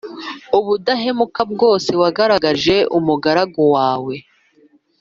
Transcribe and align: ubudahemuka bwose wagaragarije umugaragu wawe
ubudahemuka 0.59 1.41
bwose 1.53 1.91
wagaragarije 2.01 2.77
umugaragu 2.97 3.61
wawe 3.75 4.15